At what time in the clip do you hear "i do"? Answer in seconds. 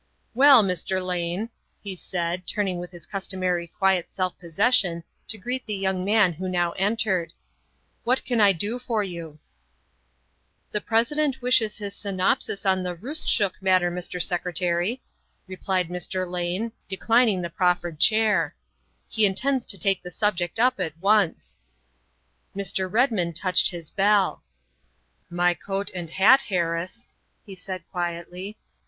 8.41-8.79